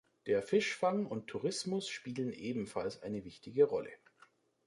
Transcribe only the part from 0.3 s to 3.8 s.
Fischfang und Tourismus spielen ebenfalls eine wichtige